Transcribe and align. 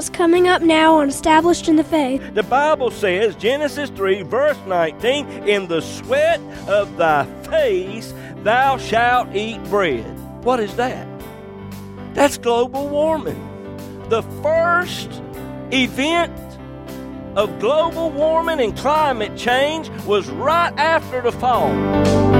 what's 0.00 0.08
coming 0.08 0.48
up 0.48 0.62
now 0.62 0.94
on 0.94 1.10
Established 1.10 1.68
in 1.68 1.76
the 1.76 1.84
Faith. 1.84 2.22
The 2.32 2.42
Bible 2.42 2.90
says, 2.90 3.36
Genesis 3.36 3.90
3, 3.90 4.22
verse 4.22 4.56
19, 4.66 5.46
In 5.46 5.68
the 5.68 5.82
sweat 5.82 6.40
of 6.66 6.96
thy 6.96 7.26
face 7.42 8.14
thou 8.36 8.78
shalt 8.78 9.36
eat 9.36 9.62
bread. 9.64 10.06
What 10.42 10.58
is 10.58 10.74
that? 10.76 11.06
That's 12.14 12.38
global 12.38 12.88
warming. 12.88 13.38
The 14.08 14.22
first 14.42 15.20
event 15.70 16.32
of 17.36 17.60
global 17.60 18.08
warming 18.10 18.58
and 18.58 18.74
climate 18.74 19.36
change 19.36 19.90
was 20.06 20.30
right 20.30 20.72
after 20.78 21.20
the 21.20 21.32
fall. 21.32 22.39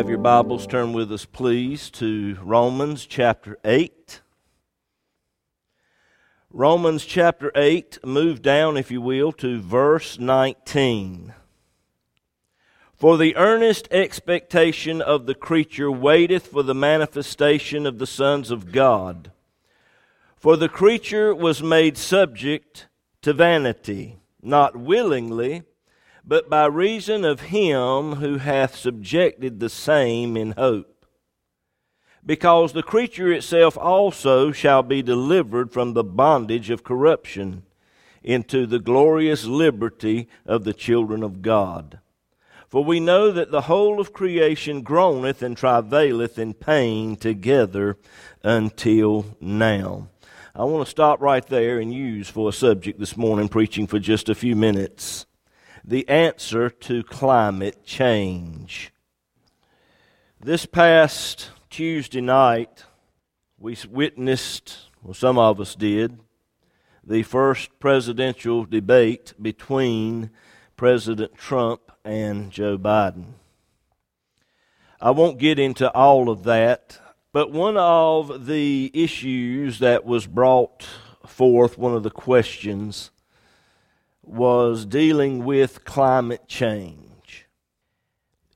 Have 0.00 0.08
your 0.08 0.16
Bibles, 0.16 0.66
turn 0.66 0.94
with 0.94 1.12
us, 1.12 1.26
please, 1.26 1.90
to 1.90 2.38
Romans 2.42 3.04
chapter 3.04 3.58
8. 3.66 4.22
Romans 6.50 7.04
chapter 7.04 7.52
8, 7.54 7.98
move 8.02 8.40
down, 8.40 8.78
if 8.78 8.90
you 8.90 9.02
will, 9.02 9.30
to 9.32 9.60
verse 9.60 10.18
19. 10.18 11.34
For 12.94 13.18
the 13.18 13.36
earnest 13.36 13.88
expectation 13.90 15.02
of 15.02 15.26
the 15.26 15.34
creature 15.34 15.90
waiteth 15.90 16.46
for 16.46 16.62
the 16.62 16.74
manifestation 16.74 17.84
of 17.84 17.98
the 17.98 18.06
sons 18.06 18.50
of 18.50 18.72
God. 18.72 19.32
For 20.34 20.56
the 20.56 20.70
creature 20.70 21.34
was 21.34 21.62
made 21.62 21.98
subject 21.98 22.88
to 23.20 23.34
vanity, 23.34 24.16
not 24.40 24.76
willingly 24.76 25.64
but 26.30 26.48
by 26.48 26.64
reason 26.64 27.24
of 27.24 27.40
him 27.40 28.14
who 28.14 28.38
hath 28.38 28.76
subjected 28.76 29.58
the 29.58 29.68
same 29.68 30.36
in 30.36 30.52
hope. 30.52 31.04
Because 32.24 32.72
the 32.72 32.84
creature 32.84 33.32
itself 33.32 33.76
also 33.76 34.52
shall 34.52 34.84
be 34.84 35.02
delivered 35.02 35.72
from 35.72 35.92
the 35.92 36.04
bondage 36.04 36.70
of 36.70 36.84
corruption 36.84 37.64
into 38.22 38.64
the 38.64 38.78
glorious 38.78 39.44
liberty 39.44 40.28
of 40.46 40.62
the 40.62 40.72
children 40.72 41.24
of 41.24 41.42
God. 41.42 41.98
For 42.68 42.84
we 42.84 43.00
know 43.00 43.32
that 43.32 43.50
the 43.50 43.62
whole 43.62 43.98
of 43.98 44.12
creation 44.12 44.82
groaneth 44.82 45.42
and 45.42 45.56
travaileth 45.56 46.38
in 46.38 46.54
pain 46.54 47.16
together 47.16 47.96
until 48.44 49.36
now. 49.40 50.06
I 50.54 50.62
want 50.62 50.86
to 50.86 50.90
stop 50.90 51.20
right 51.20 51.44
there 51.44 51.80
and 51.80 51.92
use 51.92 52.28
for 52.28 52.48
a 52.48 52.52
subject 52.52 53.00
this 53.00 53.16
morning, 53.16 53.48
preaching 53.48 53.88
for 53.88 53.98
just 53.98 54.28
a 54.28 54.34
few 54.36 54.54
minutes 54.54 55.26
the 55.90 56.08
answer 56.08 56.70
to 56.70 57.02
climate 57.02 57.84
change. 57.84 58.92
This 60.38 60.64
past 60.64 61.50
Tuesday 61.68 62.20
night, 62.20 62.84
we 63.58 63.76
witnessed, 63.90 64.82
well, 65.02 65.14
some 65.14 65.36
of 65.36 65.60
us 65.60 65.74
did, 65.74 66.20
the 67.02 67.24
first 67.24 67.76
presidential 67.80 68.64
debate 68.64 69.34
between 69.42 70.30
President 70.76 71.34
Trump 71.34 71.90
and 72.04 72.52
Joe 72.52 72.78
Biden. 72.78 73.32
I 75.00 75.10
won't 75.10 75.38
get 75.38 75.58
into 75.58 75.90
all 75.90 76.30
of 76.30 76.44
that, 76.44 77.00
but 77.32 77.50
one 77.50 77.76
of 77.76 78.46
the 78.46 78.92
issues 78.94 79.80
that 79.80 80.04
was 80.04 80.28
brought 80.28 80.86
forth, 81.26 81.76
one 81.76 81.96
of 81.96 82.04
the 82.04 82.12
questions, 82.12 83.10
was 84.22 84.86
dealing 84.86 85.44
with 85.44 85.84
climate 85.84 86.46
change. 86.46 87.46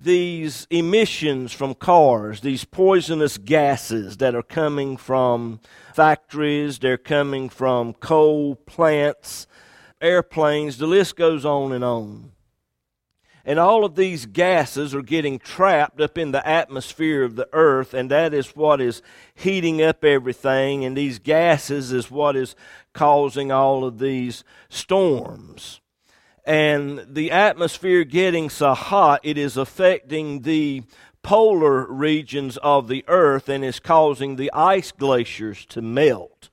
these 0.00 0.66
emissions 0.70 1.52
from 1.52 1.74
cars, 1.74 2.40
these 2.40 2.64
poisonous 2.64 3.36
gases 3.36 4.18
that 4.18 4.34
are 4.34 4.42
coming 4.42 4.96
from 4.96 5.60
factories, 5.94 6.78
they're 6.78 6.96
coming 6.96 7.48
from 7.48 7.94
coal 7.94 8.54
plants, 8.54 9.46
airplanes, 10.00 10.78
the 10.78 10.86
list 10.86 11.16
goes 11.16 11.44
on 11.44 11.72
and 11.72 11.82
on. 11.82 12.32
And 13.44 13.58
all 13.58 13.84
of 13.84 13.94
these 13.94 14.26
gases 14.26 14.94
are 14.94 15.02
getting 15.02 15.38
trapped 15.38 16.00
up 16.00 16.18
in 16.18 16.32
the 16.32 16.46
atmosphere 16.46 17.24
of 17.24 17.34
the 17.34 17.48
earth, 17.52 17.94
and 17.94 18.10
that 18.10 18.34
is 18.34 18.54
what 18.54 18.80
is 18.80 19.00
heating 19.34 19.82
up 19.82 20.04
everything. 20.04 20.84
And 20.84 20.96
these 20.96 21.18
gases 21.18 21.90
is 21.90 22.10
what 22.10 22.36
is 22.36 22.54
causing 22.92 23.50
all 23.50 23.84
of 23.84 23.98
these 23.98 24.44
storms 24.68 25.80
and 26.48 27.04
the 27.06 27.30
atmosphere 27.30 28.04
getting 28.04 28.48
so 28.48 28.72
hot, 28.72 29.20
it 29.22 29.36
is 29.36 29.58
affecting 29.58 30.40
the 30.40 30.82
polar 31.22 31.86
regions 31.92 32.56
of 32.62 32.88
the 32.88 33.04
earth 33.06 33.50
and 33.50 33.62
is 33.62 33.78
causing 33.78 34.36
the 34.36 34.50
ice 34.54 34.90
glaciers 34.90 35.66
to 35.66 35.82
melt. 35.82 36.48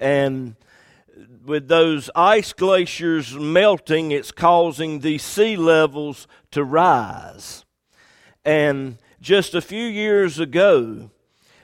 And 0.00 0.56
with 1.44 1.68
those 1.68 2.08
ice 2.16 2.54
glaciers 2.54 3.34
melting, 3.34 4.12
it's 4.12 4.32
causing 4.32 5.00
the 5.00 5.18
sea 5.18 5.56
levels 5.56 6.26
to 6.52 6.64
rise. 6.64 7.66
And 8.46 8.96
just 9.20 9.54
a 9.54 9.60
few 9.60 9.84
years 9.84 10.38
ago, 10.38 11.10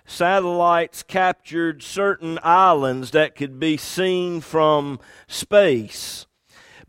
satellites 0.04 1.02
captured 1.02 1.82
certain 1.82 2.38
islands 2.42 3.12
that 3.12 3.34
could 3.34 3.58
be 3.58 3.78
seen 3.78 4.42
from 4.42 5.00
space. 5.26 6.26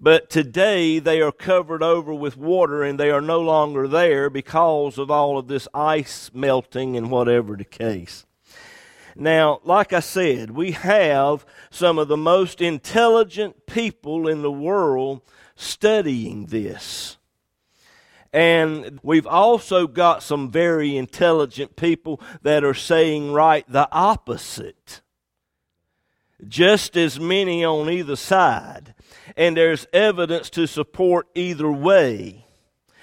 But 0.01 0.30
today 0.30 1.00
they 1.00 1.19
are 1.22 1.31
covered 1.31 1.84
over 1.84 2.13
with 2.13 2.38
water 2.38 2.84
and 2.84 2.98
they 2.98 3.12
are 3.12 3.22
no 3.22 3.42
longer 3.42 3.88
there 3.88 4.30
because 4.30 4.98
of 4.98 5.12
all 5.12 5.38
of 5.38 5.48
this 5.48 5.68
ice 5.74 6.31
melting 6.34 6.96
and 6.96 7.12
whatever 7.12 7.57
the 7.57 7.66
case. 7.66 8.25
Now, 9.16 9.60
like 9.66 9.92
I 9.92 10.00
said, 10.00 10.51
we 10.51 10.72
have 10.72 11.46
some 11.69 12.00
of 12.00 12.07
the 12.07 12.16
most 12.16 12.62
intelligent 12.62 13.66
people 13.66 14.30
in 14.30 14.42
the 14.42 14.51
world 14.51 15.22
studying 15.57 16.45
this. 16.45 17.18
And 18.31 19.00
we've 19.04 19.28
also 19.28 19.88
got 19.88 20.24
some 20.24 20.50
very 20.50 20.95
intelligent 20.95 21.75
people 21.75 22.22
that 22.44 22.63
are 22.63 22.74
saying 22.74 23.34
right 23.34 23.66
the 23.68 23.90
opposite. 23.92 25.02
Just 26.48 26.95
as 26.95 27.19
many 27.19 27.66
on 27.66 27.90
either 27.90 28.16
side. 28.16 28.94
And 29.36 29.56
there's 29.56 29.88
evidence 29.94 30.50
to 30.52 30.68
support 30.68 31.28
either 31.36 31.72
way. 31.72 32.46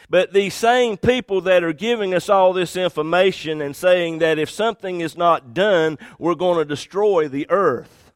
But 0.08 0.32
these 0.32 0.54
same 0.54 0.96
people 0.96 1.40
that 1.42 1.64
are 1.64 1.72
giving 1.72 2.14
us 2.14 2.28
all 2.28 2.52
this 2.52 2.76
information 2.76 3.60
and 3.60 3.74
saying 3.74 4.18
that 4.18 4.38
if 4.38 4.48
something 4.48 5.00
is 5.00 5.16
not 5.16 5.52
done, 5.52 5.98
we're 6.18 6.36
going 6.36 6.58
to 6.58 6.64
destroy 6.64 7.28
the 7.28 7.46
earth, 7.50 8.12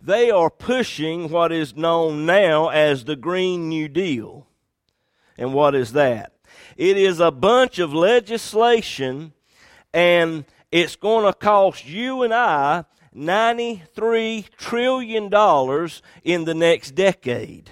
they 0.00 0.30
are 0.30 0.50
pushing 0.50 1.30
what 1.30 1.52
is 1.52 1.76
known 1.76 2.26
now 2.26 2.68
as 2.68 3.04
the 3.04 3.16
Green 3.16 3.68
New 3.68 3.88
Deal. 3.88 4.46
And 5.36 5.52
what 5.52 5.74
is 5.74 5.92
that? 5.92 6.32
It 6.76 6.96
is 6.96 7.18
a 7.18 7.30
bunch 7.30 7.78
of 7.78 7.92
legislation, 7.92 9.32
and 9.92 10.44
it's 10.70 10.96
going 10.96 11.24
to 11.26 11.32
cost 11.32 11.86
you 11.86 12.22
and 12.22 12.32
I 12.32 12.84
$93 13.16 14.48
trillion 14.56 15.24
in 16.24 16.44
the 16.44 16.54
next 16.54 16.92
decade. 16.92 17.70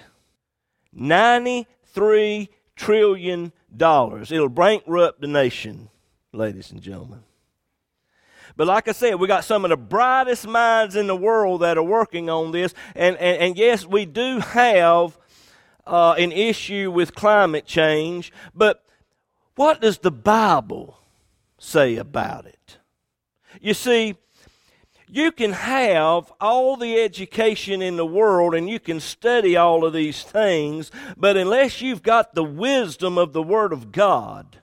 $93 0.95 2.49
trillion. 2.75 3.53
It'll 3.73 4.49
bankrupt 4.49 5.21
the 5.21 5.27
nation, 5.27 5.89
ladies 6.31 6.71
and 6.71 6.81
gentlemen. 6.81 7.23
But 8.57 8.67
like 8.67 8.87
I 8.87 8.91
said, 8.91 9.15
we 9.15 9.27
got 9.27 9.45
some 9.45 9.65
of 9.65 9.69
the 9.69 9.77
brightest 9.77 10.47
minds 10.47 10.95
in 10.95 11.07
the 11.07 11.15
world 11.15 11.61
that 11.61 11.77
are 11.77 11.83
working 11.83 12.29
on 12.29 12.51
this. 12.51 12.73
And, 12.95 13.15
and, 13.17 13.37
and 13.41 13.57
yes, 13.57 13.85
we 13.85 14.05
do 14.05 14.39
have 14.39 15.17
uh, 15.87 16.15
an 16.17 16.31
issue 16.31 16.91
with 16.91 17.15
climate 17.15 17.65
change, 17.65 18.31
but 18.53 18.83
what 19.55 19.81
does 19.81 19.99
the 19.99 20.11
Bible 20.11 20.99
say 21.57 21.97
about 21.97 22.45
it? 22.45 22.77
You 23.59 23.73
see, 23.73 24.15
you 25.11 25.33
can 25.33 25.51
have 25.51 26.31
all 26.39 26.77
the 26.77 26.97
education 27.01 27.81
in 27.81 27.97
the 27.97 28.05
world 28.05 28.55
and 28.55 28.69
you 28.69 28.79
can 28.79 29.01
study 29.01 29.57
all 29.57 29.83
of 29.83 29.91
these 29.91 30.23
things, 30.23 30.89
but 31.17 31.35
unless 31.35 31.81
you've 31.81 32.01
got 32.01 32.33
the 32.33 32.45
wisdom 32.45 33.17
of 33.17 33.33
the 33.33 33.43
Word 33.43 33.73
of 33.73 33.91
God, 33.91 34.61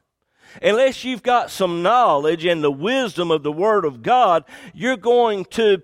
unless 0.62 1.04
you've 1.04 1.22
got 1.22 1.50
some 1.50 1.82
knowledge 1.82 2.46
and 2.46 2.64
the 2.64 2.70
wisdom 2.70 3.30
of 3.30 3.42
the 3.42 3.52
Word 3.52 3.84
of 3.84 4.02
God, 4.02 4.44
you're 4.72 4.96
going 4.96 5.44
to 5.50 5.82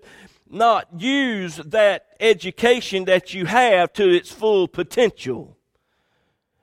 not 0.48 0.88
use 0.98 1.56
that 1.56 2.06
education 2.18 3.04
that 3.04 3.34
you 3.34 3.44
have 3.44 3.92
to 3.92 4.08
its 4.08 4.32
full 4.32 4.66
potential. 4.66 5.58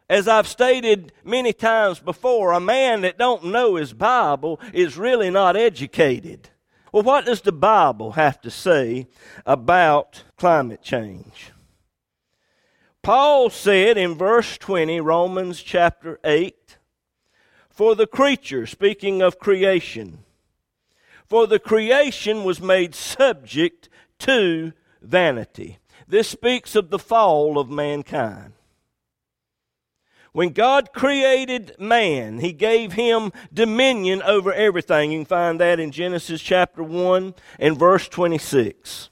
As 0.09 0.27
I've 0.27 0.47
stated 0.47 1.13
many 1.23 1.53
times 1.53 1.99
before, 1.99 2.51
a 2.51 2.59
man 2.59 3.01
that 3.01 3.19
don't 3.19 3.45
know 3.45 3.75
his 3.75 3.93
Bible 3.93 4.59
is 4.73 4.97
really 4.97 5.29
not 5.29 5.55
educated. 5.55 6.49
Well, 6.91 7.03
what 7.03 7.25
does 7.25 7.41
the 7.41 7.53
Bible 7.53 8.13
have 8.13 8.41
to 8.41 8.51
say 8.51 9.07
about 9.45 10.23
climate 10.37 10.81
change? 10.81 11.51
Paul 13.01 13.49
said 13.49 13.97
in 13.97 14.15
verse 14.15 14.57
20, 14.57 14.99
Romans 14.99 15.63
chapter 15.63 16.19
8, 16.23 16.77
For 17.69 17.95
the 17.95 18.07
creature, 18.07 18.65
speaking 18.65 19.21
of 19.21 19.39
creation, 19.39 20.25
for 21.25 21.47
the 21.47 21.59
creation 21.59 22.43
was 22.43 22.61
made 22.61 22.93
subject 22.93 23.87
to 24.19 24.73
vanity. 25.01 25.79
This 26.07 26.27
speaks 26.27 26.75
of 26.75 26.89
the 26.89 26.99
fall 26.99 27.57
of 27.57 27.69
mankind. 27.69 28.51
When 30.33 30.49
God 30.49 30.93
created 30.93 31.75
man, 31.77 32.39
he 32.39 32.53
gave 32.53 32.93
him 32.93 33.33
dominion 33.53 34.21
over 34.21 34.53
everything. 34.53 35.11
You 35.11 35.19
can 35.19 35.25
find 35.25 35.59
that 35.59 35.79
in 35.79 35.91
Genesis 35.91 36.41
chapter 36.41 36.81
1 36.81 37.33
and 37.59 37.77
verse 37.77 38.07
26. 38.07 39.09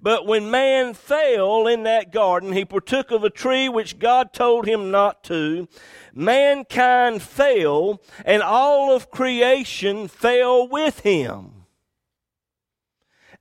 But 0.00 0.26
when 0.26 0.50
man 0.50 0.94
fell 0.94 1.66
in 1.66 1.82
that 1.82 2.12
garden, 2.12 2.52
he 2.52 2.64
partook 2.64 3.10
of 3.10 3.24
a 3.24 3.30
tree 3.30 3.68
which 3.68 3.98
God 3.98 4.32
told 4.32 4.66
him 4.66 4.90
not 4.90 5.22
to. 5.24 5.68
Mankind 6.14 7.22
fell, 7.22 8.02
and 8.24 8.42
all 8.42 8.94
of 8.94 9.10
creation 9.10 10.08
fell 10.08 10.66
with 10.66 11.00
him. 11.00 11.66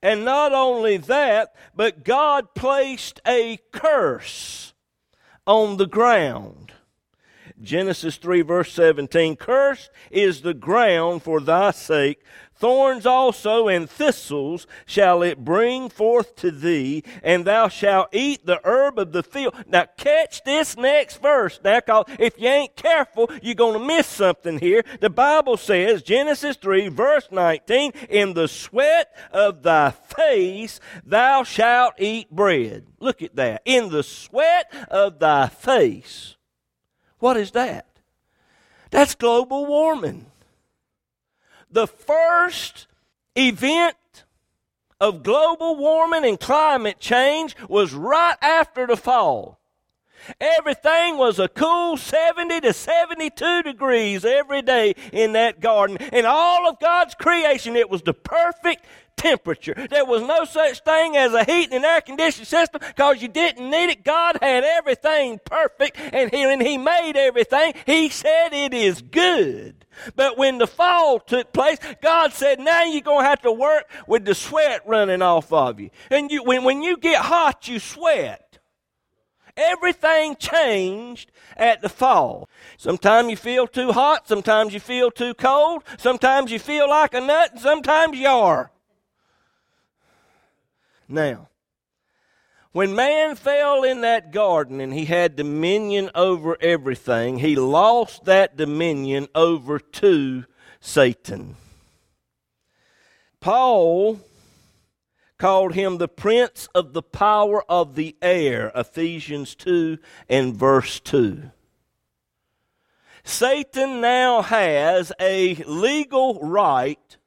And 0.01 0.25
not 0.25 0.51
only 0.51 0.97
that, 0.97 1.55
but 1.73 2.03
God 2.03 2.53
placed 2.53 3.21
a 3.25 3.59
curse 3.71 4.72
on 5.45 5.77
the 5.77 5.87
ground. 5.87 6.62
Genesis 7.61 8.17
3, 8.17 8.41
verse 8.41 8.71
17 8.73 9.35
Cursed 9.35 9.89
is 10.11 10.41
the 10.41 10.53
ground 10.53 11.23
for 11.23 11.39
thy 11.39 11.71
sake. 11.71 12.23
Thorns 12.55 13.05
also 13.05 13.67
and 13.67 13.89
thistles 13.89 14.67
shall 14.85 15.21
it 15.21 15.43
bring 15.43 15.89
forth 15.89 16.35
to 16.37 16.51
thee, 16.51 17.03
and 17.21 17.43
thou 17.43 17.67
shalt 17.67 18.09
eat 18.13 18.45
the 18.45 18.61
herb 18.63 18.99
of 18.99 19.11
the 19.11 19.23
field. 19.23 19.55
Now, 19.67 19.85
catch 19.97 20.43
this 20.43 20.77
next 20.77 21.21
verse. 21.21 21.59
Now, 21.63 22.05
if 22.19 22.39
you 22.39 22.47
ain't 22.47 22.75
careful, 22.75 23.29
you're 23.41 23.55
going 23.55 23.79
to 23.79 23.85
miss 23.85 24.07
something 24.07 24.59
here. 24.59 24.83
The 25.01 25.09
Bible 25.09 25.57
says, 25.57 26.03
Genesis 26.03 26.55
3, 26.57 26.87
verse 26.89 27.27
19, 27.31 27.91
In 28.09 28.33
the 28.33 28.47
sweat 28.47 29.13
of 29.31 29.63
thy 29.63 29.91
face 29.91 30.79
thou 31.05 31.43
shalt 31.43 31.95
eat 31.97 32.29
bread. 32.29 32.85
Look 32.99 33.21
at 33.21 33.35
that. 33.35 33.61
In 33.65 33.89
the 33.89 34.03
sweat 34.03 34.73
of 34.89 35.19
thy 35.19 35.47
face. 35.47 36.37
What 37.23 37.37
is 37.37 37.51
that? 37.51 37.85
That's 38.91 39.15
global 39.15 39.65
warming 39.65 40.25
the 41.71 41.87
first 41.87 42.87
event 43.35 43.95
of 44.99 45.23
global 45.23 45.77
warming 45.77 46.25
and 46.25 46.37
climate 46.39 46.99
change 46.99 47.55
was 47.67 47.93
right 47.93 48.35
after 48.41 48.85
the 48.85 48.97
fall. 48.97 49.57
Everything 50.39 51.17
was 51.17 51.39
a 51.39 51.47
cool 51.47 51.97
70 51.97 52.61
to 52.61 52.73
72 52.73 53.63
degrees 53.63 54.23
every 54.23 54.61
day 54.61 54.93
in 55.11 55.33
that 55.33 55.59
garden. 55.59 55.97
And 55.97 56.25
all 56.25 56.69
of 56.69 56.79
God's 56.79 57.15
creation, 57.15 57.75
it 57.75 57.89
was 57.89 58.01
the 58.03 58.13
perfect 58.13 58.85
temperature. 59.17 59.75
There 59.89 60.05
was 60.05 60.21
no 60.21 60.45
such 60.45 60.81
thing 60.83 61.17
as 61.17 61.33
a 61.33 61.43
heat 61.43 61.69
and 61.71 61.83
air 61.83 62.01
conditioning 62.01 62.45
system 62.45 62.81
because 62.85 63.21
you 63.21 63.27
didn't 63.27 63.69
need 63.69 63.89
it. 63.89 64.03
God 64.03 64.37
had 64.41 64.63
everything 64.63 64.82
perfect 65.01 65.97
and 65.97 66.31
he, 66.31 66.43
and 66.43 66.61
he 66.61 66.77
made 66.77 67.13
everything. 67.15 67.73
He 67.85 68.09
said 68.09 68.53
it 68.53 68.73
is 68.73 69.01
good. 69.01 69.85
But 70.15 70.37
when 70.37 70.57
the 70.57 70.67
fall 70.67 71.19
took 71.19 71.53
place, 71.53 71.77
God 72.01 72.33
said, 72.33 72.59
now 72.59 72.83
you're 72.83 73.01
going 73.01 73.23
to 73.23 73.29
have 73.29 73.41
to 73.43 73.51
work 73.51 73.89
with 74.07 74.25
the 74.25 74.35
sweat 74.35 74.81
running 74.87 75.21
off 75.21 75.53
of 75.53 75.79
you. 75.79 75.91
And 76.09 76.31
you, 76.31 76.43
when, 76.43 76.63
when 76.63 76.81
you 76.81 76.97
get 76.97 77.21
hot, 77.21 77.67
you 77.67 77.79
sweat. 77.79 78.59
Everything 79.55 80.35
changed 80.35 81.31
at 81.55 81.81
the 81.81 81.89
fall. 81.89 82.49
Sometimes 82.77 83.29
you 83.29 83.37
feel 83.37 83.67
too 83.67 83.91
hot, 83.91 84.27
sometimes 84.27 84.73
you 84.73 84.79
feel 84.79 85.11
too 85.11 85.35
cold, 85.35 85.83
sometimes 85.97 86.51
you 86.51 86.57
feel 86.57 86.89
like 86.89 87.13
a 87.13 87.21
nut, 87.21 87.59
sometimes 87.59 88.17
you 88.17 88.27
are. 88.27 88.71
Now, 91.07 91.49
when 92.73 92.95
man 92.95 93.35
fell 93.35 93.83
in 93.83 94.01
that 94.01 94.31
garden 94.31 94.81
and 94.81 94.93
he 94.93 95.05
had 95.05 95.35
dominion 95.35 96.09
over 96.13 96.57
everything, 96.59 97.37
he 97.37 97.55
lost 97.55 98.25
that 98.25 98.57
dominion 98.57 99.27
over 99.33 99.79
to 99.79 100.43
Satan. 100.81 101.55
Paul 103.39 104.19
called 105.37 105.73
him 105.73 105.97
the 105.97 106.07
prince 106.07 106.67
of 106.73 106.93
the 106.93 107.03
power 107.03 107.63
of 107.69 107.95
the 107.95 108.15
air, 108.21 108.71
Ephesians 108.73 109.53
2 109.55 109.99
and 110.27 110.55
verse 110.55 110.99
2. 110.99 111.51
Satan 113.23 114.01
now 114.01 114.41
has 114.41 115.11
a 115.19 115.55
legal 115.65 116.39
right 116.41 117.17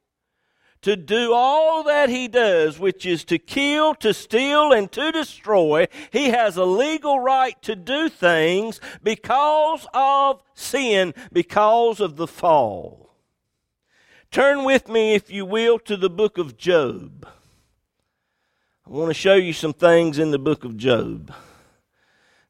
to 0.81 0.95
do 0.95 1.33
all 1.33 1.83
that 1.83 2.09
he 2.09 2.27
does, 2.27 2.79
which 2.79 3.05
is 3.05 3.23
to 3.25 3.37
kill, 3.37 3.95
to 3.95 4.13
steal, 4.13 4.71
and 4.71 4.91
to 4.91 5.11
destroy. 5.11 5.87
He 6.11 6.29
has 6.29 6.57
a 6.57 6.65
legal 6.65 7.19
right 7.19 7.59
to 7.63 7.75
do 7.75 8.09
things 8.09 8.79
because 9.03 9.87
of 9.93 10.41
sin, 10.53 11.13
because 11.31 11.99
of 11.99 12.15
the 12.15 12.27
fall. 12.27 13.15
Turn 14.29 14.63
with 14.63 14.89
me, 14.89 15.15
if 15.15 15.31
you 15.31 15.45
will, 15.45 15.79
to 15.79 15.97
the 15.97 16.09
book 16.09 16.37
of 16.37 16.57
Job. 16.57 17.27
I 18.85 18.89
want 18.89 19.09
to 19.09 19.13
show 19.13 19.35
you 19.35 19.53
some 19.53 19.73
things 19.73 20.19
in 20.19 20.31
the 20.31 20.39
book 20.39 20.63
of 20.63 20.77
Job. 20.77 21.33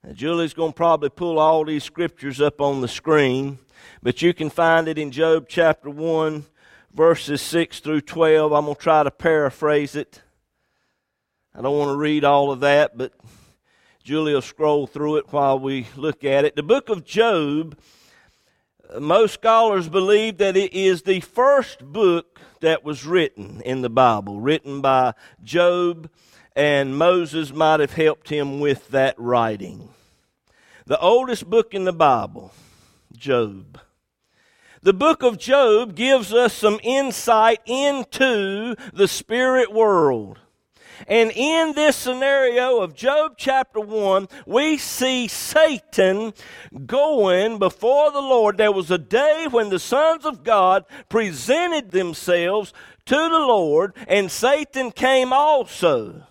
Now, 0.04 0.14
Julie's 0.14 0.54
going 0.54 0.72
to 0.72 0.78
probably 0.78 1.10
pull 1.10 1.40
all 1.40 1.66
these 1.66 1.84
scriptures 1.84 2.40
up 2.42 2.62
on 2.62 2.82
the 2.82 2.88
screen, 2.88 3.58
but 4.04 4.22
you 4.22 4.34
can 4.34 4.50
find 4.50 4.88
it 4.88 4.98
in 4.98 5.12
Job 5.12 5.48
chapter 5.50 5.90
1, 5.90 6.46
verses 6.94 7.42
6 7.42 7.80
through 7.80 8.02
12. 8.02 8.52
I'm 8.52 8.66
going 8.66 8.76
to 8.76 8.82
try 8.82 9.04
to 9.04 9.12
paraphrase 9.12 9.96
it. 9.96 10.22
I 11.54 11.62
don't 11.62 11.78
want 11.78 11.90
to 11.90 11.98
read 11.98 12.24
all 12.24 12.52
of 12.52 12.60
that, 12.60 12.98
but 12.98 13.14
Julie 14.04 14.34
will 14.34 14.42
scroll 14.42 14.88
through 14.88 15.18
it 15.18 15.34
while 15.34 15.60
we 15.60 15.88
look 15.96 16.24
at 16.24 16.46
it. 16.46 16.56
The 16.56 16.64
book 16.64 16.90
of 16.90 17.04
Job, 17.04 17.78
most 19.00 19.34
scholars 19.34 19.90
believe 19.90 20.38
that 20.38 20.56
it 20.56 20.74
is 20.74 21.02
the 21.02 21.20
first 21.20 21.84
book 21.84 22.40
that 22.62 22.84
was 22.84 23.06
written 23.06 23.62
in 23.62 23.82
the 23.82 23.90
Bible, 23.90 24.40
written 24.40 24.82
by 24.82 25.14
Job, 25.44 26.10
and 26.56 26.98
Moses 26.98 27.54
might 27.54 27.80
have 27.80 27.94
helped 27.94 28.30
him 28.30 28.60
with 28.60 28.88
that 28.90 29.16
writing. 29.18 29.90
The 30.86 31.00
oldest 31.00 31.50
book 31.50 31.74
in 31.74 31.84
the 31.84 31.94
Bible, 31.94 32.54
Job. 33.14 33.80
The 34.82 34.94
book 34.94 35.24
of 35.24 35.38
Job 35.38 35.96
gives 35.96 36.34
us 36.34 36.54
some 36.54 36.80
insight 36.84 37.62
into 37.66 38.76
the 38.94 39.08
spirit 39.08 39.74
world. 39.74 40.40
And 41.08 41.32
in 41.32 41.74
this 41.74 41.96
scenario 41.96 42.80
of 42.80 42.96
Job 42.96 43.34
chapter 43.38 43.80
1, 43.80 44.28
we 44.46 44.78
see 44.78 45.28
Satan 45.28 46.34
going 46.86 47.60
before 47.60 48.12
the 48.12 48.22
Lord. 48.22 48.58
There 48.58 48.72
was 48.72 48.90
a 48.90 48.98
day 48.98 49.48
when 49.50 49.70
the 49.70 49.80
sons 49.80 50.26
of 50.26 50.44
God 50.44 50.86
presented 51.10 51.92
themselves 51.92 52.74
to 53.06 53.16
the 53.16 53.40
Lord, 53.40 53.94
and 54.08 54.32
Satan 54.32 54.92
came 54.92 55.32
also. 55.32 56.24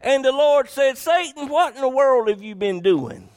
And 0.00 0.24
the 0.24 0.32
Lord 0.32 0.68
said, 0.68 0.98
Satan, 0.98 1.48
what 1.48 1.74
in 1.74 1.80
the 1.80 1.88
world 1.88 2.28
have 2.28 2.42
you 2.42 2.54
been 2.54 2.80
doing? 2.80 3.28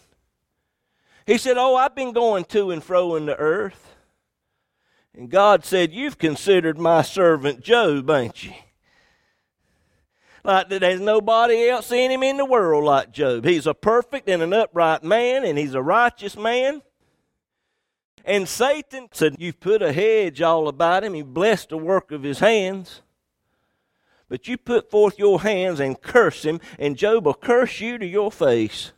He 1.25 1.37
said, 1.37 1.57
Oh, 1.57 1.75
I've 1.75 1.95
been 1.95 2.13
going 2.13 2.45
to 2.45 2.71
and 2.71 2.83
fro 2.83 3.15
in 3.15 3.25
the 3.25 3.35
earth. 3.35 3.94
And 5.15 5.29
God 5.29 5.63
said, 5.63 5.93
You've 5.93 6.17
considered 6.17 6.77
my 6.77 7.01
servant 7.01 7.61
Job, 7.61 8.09
ain't 8.09 8.43
you? 8.43 8.53
Like 10.43 10.69
there's 10.69 11.01
nobody 11.01 11.69
else 11.69 11.91
in 11.91 12.11
him 12.11 12.21
in 12.21 12.37
the 12.37 12.45
world 12.45 12.83
like 12.83 13.11
Job. 13.11 13.45
He's 13.45 13.65
a 13.65 13.73
perfect 13.73 14.29
and 14.29 14.43
an 14.43 14.53
upright 14.53 15.03
man, 15.03 15.43
and 15.43 15.57
he's 15.57 15.73
a 15.73 15.81
righteous 15.81 16.37
man. 16.37 16.81
And 18.25 18.47
Satan 18.47 19.07
said, 19.11 19.37
You've 19.39 19.59
put 19.59 19.81
a 19.81 19.93
hedge 19.93 20.41
all 20.41 20.67
about 20.67 21.03
him. 21.03 21.13
He 21.13 21.21
blessed 21.21 21.69
the 21.69 21.77
work 21.77 22.11
of 22.11 22.23
his 22.23 22.39
hands. 22.39 23.01
But 24.27 24.47
you 24.47 24.57
put 24.57 24.91
forth 24.91 25.17
your 25.17 25.41
hands 25.41 25.79
and 25.79 26.01
curse 26.01 26.43
him, 26.43 26.59
and 26.77 26.97
Job 26.97 27.25
will 27.25 27.35
curse 27.35 27.79
you 27.79 27.97
to 27.97 28.05
your 28.05 28.31
face. 28.31 28.91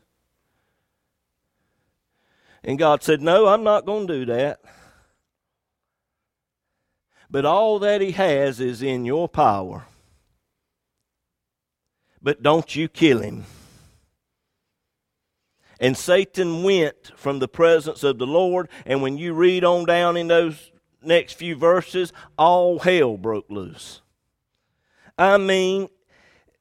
And 2.64 2.80
God 2.80 3.04
said, 3.04 3.22
No, 3.22 3.48
I'm 3.48 3.64
not 3.64 3.86
going 3.86 4.08
to 4.08 4.20
do 4.20 4.26
that. 4.26 4.62
But 7.30 7.46
all 7.46 7.80
that 7.80 8.02
he 8.02 8.12
has 8.12 8.60
is 8.60 8.82
in 8.82 9.06
your 9.06 9.28
power 9.28 9.86
but 12.28 12.44
don't 12.44 12.76
you 12.76 12.90
kill 12.90 13.20
him. 13.20 13.46
And 15.80 15.96
Satan 15.96 16.62
went 16.62 17.14
from 17.16 17.40
the 17.40 17.48
presence 17.48 18.04
of 18.04 18.18
the 18.18 18.28
Lord, 18.28 18.68
and 18.86 19.02
when 19.02 19.18
you 19.18 19.34
read 19.34 19.64
on 19.64 19.86
down 19.86 20.18
in 20.18 20.28
those 20.28 20.72
next 21.02 21.36
few 21.36 21.56
verses, 21.56 22.12
all 22.38 22.80
hell 22.80 23.16
broke 23.16 23.50
loose. 23.50 24.02
I 25.18 25.38
mean, 25.38 25.88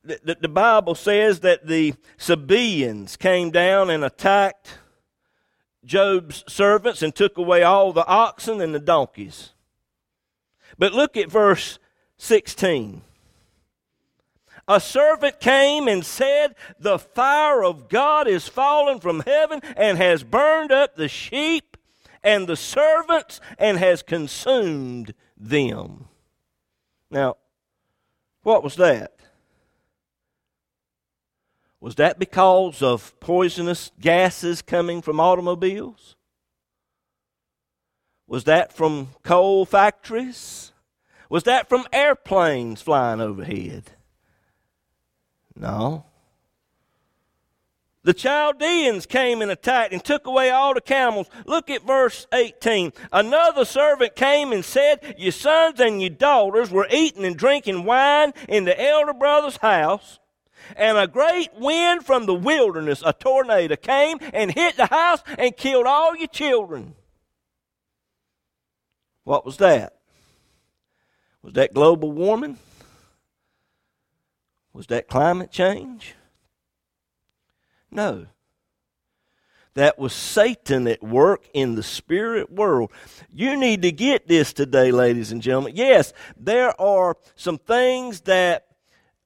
the, 0.05 0.37
the 0.41 0.49
Bible 0.49 0.95
says 0.95 1.41
that 1.41 1.67
the 1.67 1.95
Sabaeans 2.17 3.17
came 3.17 3.51
down 3.51 3.91
and 3.91 4.05
attacked 4.05 4.79
Job's 5.85 6.45
servants 6.47 7.03
and 7.03 7.13
took 7.13 7.39
away 7.39 7.65
all 7.65 7.93
the 7.93 8.07
oxen 8.07 8.61
and 8.61 8.73
the 8.73 8.79
donkeys. 8.79 9.53
But 10.79 10.93
look 10.93 11.17
at 11.17 11.31
verse 11.31 11.79
16 12.19 13.03
a 14.69 14.81
servant 14.81 15.39
came 15.39 15.87
and 15.87 16.05
said, 16.05 16.55
The 16.79 16.99
fire 16.99 17.63
of 17.63 17.89
God 17.89 18.27
is 18.27 18.49
fallen 18.49 18.99
from 18.99 19.21
heaven 19.21 19.61
and 19.77 19.97
has 19.99 20.25
burned 20.25 20.73
up 20.73 20.97
the 20.97 21.09
sheep 21.09 21.77
and 22.23 22.47
the 22.49 22.57
servants 22.57 23.41
and 23.59 23.79
has 23.79 24.03
consumed 24.03 25.15
them. 25.37 26.09
Now, 27.11 27.37
what 28.43 28.65
was 28.65 28.77
that? 28.77 29.13
Was 31.79 31.95
that 31.97 32.19
because 32.19 32.83
of 32.83 33.19
poisonous 33.21 33.93
gases 34.01 34.63
coming 34.63 35.03
from 35.03 35.21
automobiles? 35.21 36.17
Was 38.27 38.45
that 38.45 38.73
from 38.73 39.11
coal 39.23 39.65
factories? 39.65 40.73
Was 41.29 41.45
that 41.45 41.69
from 41.69 41.87
airplanes 41.93 42.83
flying 42.83 43.21
overhead? 43.21 43.93
No. 45.55 46.05
The 48.03 48.15
Chaldeans 48.15 49.05
came 49.05 49.43
and 49.43 49.51
attacked 49.51 49.93
and 49.93 50.05
took 50.05 50.29
away 50.29 50.51
all 50.51 50.75
the 50.75 50.81
camels. 50.81 51.29
Look 51.45 51.71
at 51.71 51.85
verse 51.85 52.29
18. 52.33 52.93
Another 53.13 53.65
servant 53.65 54.15
came 54.15 54.53
and 54.53 54.65
said, 54.65 55.17
Your 55.19 55.33
sons 55.33 55.81
and 55.81 56.01
your 56.01 56.11
daughters 56.11 56.71
were 56.71 56.87
eating 56.89 57.25
and 57.25 57.37
drinking 57.37 57.85
wine 57.85 58.33
in 58.49 58.65
the 58.65 58.81
elder 58.81 59.13
brother's 59.13 59.57
house. 59.57 60.21
And 60.77 60.97
a 60.97 61.09
great 61.09 61.51
wind 61.59 62.07
from 62.07 62.27
the 62.27 62.35
wilderness, 62.35 63.03
a 63.05 63.13
tornado, 63.13 63.75
came 63.75 64.19
and 64.33 64.53
hit 64.53 64.77
the 64.77 64.87
house 64.87 65.23
and 65.37 65.57
killed 65.57 65.87
all 65.87 66.17
your 66.17 66.29
children. 66.29 66.95
What 69.27 69.45
was 69.45 69.57
that? 69.57 69.97
Was 71.43 71.55
that 71.55 71.75
global 71.75 72.13
warming? 72.13 72.59
Was 74.73 74.87
that 74.87 75.09
climate 75.09 75.51
change? 75.51 76.15
No. 77.91 78.27
That 79.75 79.99
was 79.99 80.13
Satan 80.13 80.87
at 80.87 81.03
work 81.03 81.49
in 81.53 81.75
the 81.75 81.83
spirit 81.83 82.53
world. 82.53 82.93
You 83.29 83.57
need 83.57 83.83
to 83.83 83.91
get 83.91 84.29
this 84.29 84.53
today, 84.53 84.93
ladies 84.93 85.33
and 85.33 85.43
gentlemen. 85.43 85.73
Yes, 85.75 86.13
there 86.37 86.81
are 86.81 87.17
some 87.35 87.59
things 87.59 88.21
that 88.23 88.69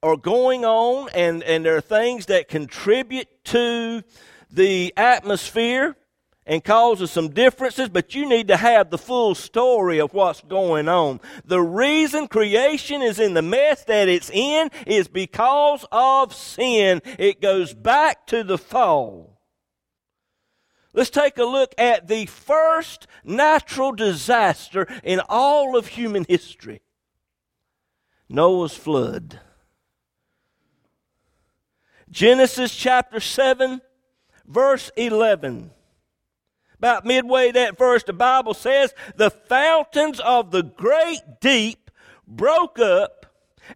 are 0.03 0.17
going 0.17 0.65
on, 0.65 1.11
and, 1.13 1.43
and 1.43 1.63
there 1.63 1.77
are 1.77 1.83
things 1.83 2.25
that 2.27 2.49
contribute 2.49 3.29
to 3.45 4.03
the 4.51 4.95
atmosphere 4.97 5.95
and 6.51 6.65
causes 6.65 7.13
some 7.13 7.29
differences, 7.29 7.89
but 7.89 8.13
you 8.13 8.29
need 8.29 8.49
to 8.49 8.57
have 8.57 8.91
the 8.91 8.99
full 8.99 9.37
story 9.37 10.01
of 10.01 10.13
what's 10.13 10.41
going 10.41 10.89
on. 10.89 11.21
The 11.45 11.61
reason 11.61 12.27
creation 12.27 13.03
is 13.03 13.21
in 13.21 13.35
the 13.35 13.41
mess 13.41 13.85
that 13.85 14.09
it's 14.09 14.29
in 14.31 14.69
is 14.85 15.07
because 15.07 15.87
of 15.93 16.35
sin. 16.35 17.03
It 17.21 17.41
goes 17.41 17.73
back 17.73 18.27
to 18.27 18.43
the 18.43 18.59
fall. 18.59 19.39
Let's 20.93 21.09
take 21.09 21.39
a 21.39 21.45
look 21.45 21.73
at 21.79 22.09
the 22.09 22.27
first 22.27 23.07
natural 23.23 23.93
disaster 23.93 24.89
in 25.05 25.21
all 25.29 25.77
of 25.77 25.87
human 25.87 26.27
history 26.29 26.83
Noah's 28.29 28.77
flood. 28.77 29.39
Genesis 32.11 32.75
chapter 32.75 33.21
7, 33.21 33.81
verse 34.49 34.91
11. 34.97 35.71
About 36.81 37.05
midway 37.05 37.53
that 37.53 37.77
verse, 37.77 38.03
the 38.05 38.15
Bible 38.15 38.55
says, 38.55 38.95
the 39.15 39.29
fountains 39.29 40.19
of 40.19 40.51
the 40.51 40.63
great 40.63 41.21
deep 41.39 41.91
broke 42.27 42.79
up, 42.79 43.27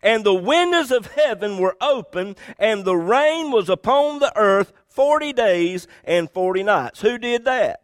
and 0.03 0.25
the 0.25 0.33
windows 0.33 0.91
of 0.91 1.13
heaven 1.13 1.59
were 1.59 1.77
open, 1.83 2.35
and 2.59 2.87
the 2.87 2.97
rain 2.97 3.51
was 3.51 3.69
upon 3.69 4.21
the 4.21 4.33
earth 4.39 4.73
40 4.89 5.35
days 5.35 5.87
and 6.05 6.31
40 6.31 6.63
nights. 6.63 7.03
Who 7.03 7.19
did 7.19 7.45
that? 7.45 7.83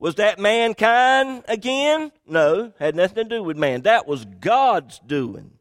Was 0.00 0.16
that 0.16 0.40
mankind 0.40 1.44
again? 1.46 2.10
No, 2.26 2.72
had 2.80 2.96
nothing 2.96 3.14
to 3.14 3.36
do 3.36 3.44
with 3.44 3.56
man. 3.56 3.82
That 3.82 4.08
was 4.08 4.24
God's 4.24 4.98
doing. 4.98 5.52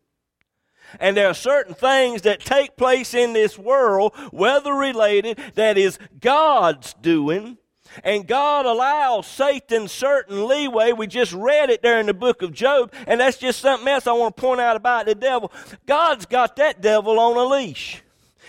And 0.99 1.15
there 1.15 1.27
are 1.27 1.35
certain 1.35 1.75
things 1.75 2.23
that 2.23 2.39
take 2.39 2.77
place 2.77 3.13
in 3.13 3.33
this 3.33 3.59
world, 3.59 4.15
weather 4.31 4.73
related, 4.73 5.39
that 5.53 5.77
is 5.77 5.99
God's 6.19 6.95
doing. 6.95 7.59
And 8.03 8.27
God 8.27 8.65
allows 8.65 9.27
Satan 9.27 9.87
certain 9.87 10.47
leeway. 10.47 10.91
We 10.91 11.07
just 11.07 11.33
read 11.33 11.69
it 11.69 11.81
there 11.81 11.99
in 11.99 12.05
the 12.05 12.13
book 12.13 12.41
of 12.41 12.53
Job, 12.53 12.93
and 13.07 13.19
that's 13.19 13.37
just 13.37 13.59
something 13.59 13.87
else 13.87 14.07
I 14.07 14.13
want 14.13 14.35
to 14.35 14.41
point 14.41 14.61
out 14.61 14.75
about 14.75 15.05
the 15.05 15.15
devil. 15.15 15.51
God's 15.85 16.25
got 16.25 16.55
that 16.57 16.81
devil 16.81 17.19
on 17.19 17.37
a 17.37 17.43
leash. 17.43 18.01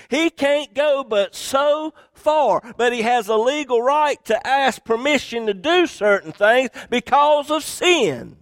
He 0.09 0.31
can't 0.31 0.75
go 0.75 1.05
but 1.05 1.35
so 1.35 1.95
far, 2.13 2.63
but 2.77 2.93
he 2.93 3.03
has 3.03 3.29
a 3.29 3.37
legal 3.37 3.83
right 3.83 4.23
to 4.27 4.47
ask 4.47 4.85
permission 4.85 5.47
to 5.47 5.55
do 5.55 5.87
certain 5.87 6.33
things 6.33 6.71
because 6.91 7.51
of 7.51 7.65
sin. 7.65 8.37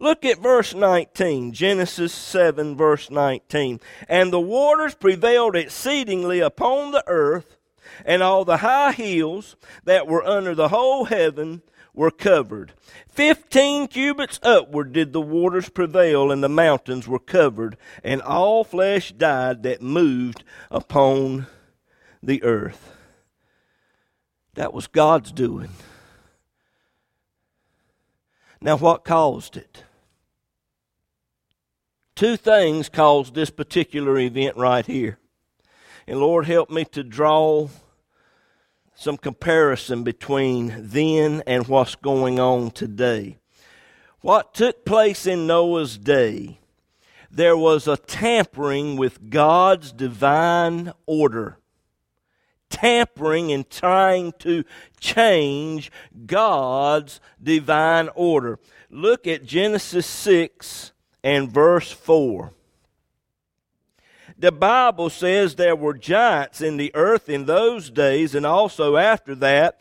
Look 0.00 0.24
at 0.24 0.38
verse 0.38 0.74
19, 0.74 1.52
Genesis 1.52 2.12
7, 2.12 2.76
verse 2.76 3.10
19. 3.10 3.80
And 4.08 4.32
the 4.32 4.40
waters 4.40 4.94
prevailed 4.94 5.56
exceedingly 5.56 6.38
upon 6.38 6.92
the 6.92 7.02
earth, 7.08 7.57
and 8.04 8.22
all 8.22 8.44
the 8.44 8.58
high 8.58 8.92
hills 8.92 9.56
that 9.84 10.06
were 10.06 10.24
under 10.24 10.54
the 10.54 10.68
whole 10.68 11.06
heaven 11.06 11.62
were 11.94 12.10
covered. 12.10 12.72
Fifteen 13.08 13.88
cubits 13.88 14.38
upward 14.42 14.92
did 14.92 15.12
the 15.12 15.20
waters 15.20 15.68
prevail, 15.68 16.30
and 16.30 16.42
the 16.42 16.48
mountains 16.48 17.08
were 17.08 17.18
covered, 17.18 17.76
and 18.04 18.22
all 18.22 18.62
flesh 18.62 19.12
died 19.12 19.62
that 19.64 19.82
moved 19.82 20.44
upon 20.70 21.46
the 22.22 22.42
earth. 22.42 22.92
That 24.54 24.72
was 24.72 24.86
God's 24.86 25.32
doing. 25.32 25.70
Now, 28.60 28.76
what 28.76 29.04
caused 29.04 29.56
it? 29.56 29.84
Two 32.16 32.36
things 32.36 32.88
caused 32.88 33.34
this 33.34 33.50
particular 33.50 34.18
event 34.18 34.56
right 34.56 34.84
here. 34.84 35.18
And 36.08 36.20
Lord, 36.20 36.46
help 36.46 36.70
me 36.70 36.86
to 36.86 37.04
draw 37.04 37.68
some 38.94 39.18
comparison 39.18 40.04
between 40.04 40.74
then 40.78 41.42
and 41.46 41.68
what's 41.68 41.96
going 41.96 42.40
on 42.40 42.70
today. 42.70 43.36
What 44.22 44.54
took 44.54 44.86
place 44.86 45.26
in 45.26 45.46
Noah's 45.46 45.98
day, 45.98 46.60
there 47.30 47.58
was 47.58 47.86
a 47.86 47.98
tampering 47.98 48.96
with 48.96 49.28
God's 49.28 49.92
divine 49.92 50.94
order. 51.04 51.58
Tampering 52.70 53.52
and 53.52 53.68
trying 53.68 54.32
to 54.38 54.64
change 54.98 55.92
God's 56.24 57.20
divine 57.42 58.08
order. 58.14 58.58
Look 58.88 59.26
at 59.26 59.44
Genesis 59.44 60.06
6 60.06 60.92
and 61.22 61.52
verse 61.52 61.92
4 61.92 62.54
the 64.38 64.52
Bible 64.52 65.10
says 65.10 65.54
there 65.54 65.74
were 65.74 65.94
giants 65.94 66.60
in 66.60 66.76
the 66.76 66.92
earth 66.94 67.28
in 67.28 67.46
those 67.46 67.90
days 67.90 68.34
and 68.34 68.46
also 68.46 68.96
after 68.96 69.34
that. 69.36 69.80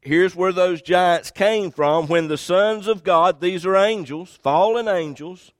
Here's 0.00 0.34
where 0.34 0.52
those 0.52 0.80
giants 0.80 1.30
came 1.30 1.70
from. 1.70 2.06
When 2.06 2.28
the 2.28 2.38
sons 2.38 2.88
of 2.88 3.04
God, 3.04 3.40
these 3.40 3.66
are 3.66 3.76
angels, 3.76 4.38
fallen 4.42 4.88
angels, 4.88 5.52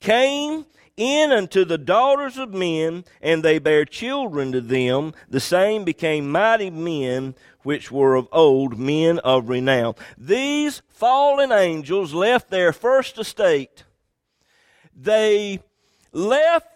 came 0.00 0.64
in 0.96 1.32
unto 1.32 1.64
the 1.64 1.76
daughters 1.76 2.38
of 2.38 2.54
men, 2.54 3.04
and 3.20 3.42
they 3.42 3.58
bare 3.58 3.84
children 3.84 4.52
to 4.52 4.60
them, 4.60 5.12
the 5.28 5.40
same 5.40 5.84
became 5.84 6.30
mighty 6.30 6.70
men 6.70 7.34
which 7.62 7.90
were 7.90 8.14
of 8.14 8.28
old, 8.30 8.78
men 8.78 9.18
of 9.18 9.48
renown. 9.48 9.94
These 10.16 10.82
fallen 10.88 11.50
angels 11.50 12.14
left 12.14 12.48
their 12.48 12.72
first 12.72 13.18
estate. 13.18 13.84
They 14.94 15.60
left 16.12 16.73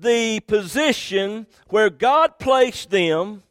the 0.00 0.40
position 0.40 1.46
where 1.68 1.90
God 1.90 2.38
placed 2.38 2.90
them, 2.90 3.42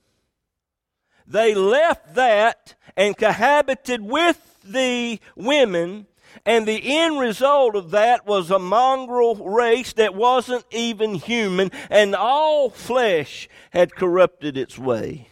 they 1.27 1.55
left 1.55 2.15
that 2.15 2.75
and 2.95 3.17
cohabited 3.17 4.01
with 4.01 4.59
the 4.63 5.19
women, 5.35 6.07
and 6.45 6.67
the 6.67 6.81
end 6.83 7.19
result 7.19 7.75
of 7.75 7.91
that 7.91 8.25
was 8.25 8.51
a 8.51 8.59
mongrel 8.59 9.35
race 9.35 9.93
that 9.93 10.15
wasn't 10.15 10.65
even 10.71 11.15
human, 11.15 11.71
and 11.89 12.15
all 12.15 12.69
flesh 12.69 13.47
had 13.71 13.95
corrupted 13.95 14.57
its 14.57 14.77
way 14.77 15.27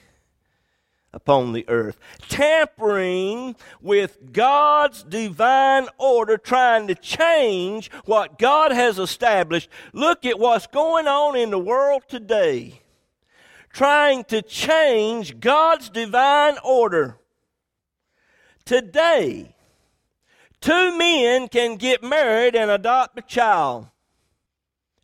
upon 1.13 1.53
the 1.53 1.67
earth. 1.69 1.99
Tampering 2.27 3.55
with 3.81 4.33
God's 4.33 5.03
divine 5.03 5.87
order, 5.97 6.37
trying 6.37 6.87
to 6.87 6.95
change 6.95 7.91
what 8.05 8.39
God 8.39 8.71
has 8.71 8.97
established. 8.97 9.69
Look 9.93 10.25
at 10.25 10.39
what's 10.39 10.67
going 10.67 11.07
on 11.07 11.37
in 11.37 11.51
the 11.51 11.59
world 11.59 12.03
today. 12.07 12.81
Trying 13.71 14.23
to 14.25 14.41
change 14.41 15.39
God's 15.39 15.89
divine 15.89 16.57
order. 16.63 17.17
Today, 18.65 19.55
two 20.61 20.97
men 20.97 21.47
can 21.47 21.75
get 21.75 22.03
married 22.03 22.55
and 22.55 22.71
adopt 22.71 23.19
a 23.19 23.21
child. 23.21 23.87